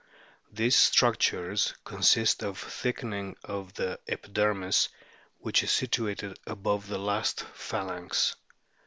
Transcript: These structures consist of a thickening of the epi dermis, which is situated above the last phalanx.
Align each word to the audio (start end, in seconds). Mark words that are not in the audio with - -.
These 0.51 0.75
structures 0.77 1.75
consist 1.85 2.41
of 2.41 2.53
a 2.55 2.69
thickening 2.71 3.37
of 3.43 3.75
the 3.75 3.99
epi 4.07 4.29
dermis, 4.29 4.89
which 5.37 5.61
is 5.61 5.69
situated 5.71 6.39
above 6.47 6.87
the 6.87 6.97
last 6.97 7.41
phalanx. 7.53 8.35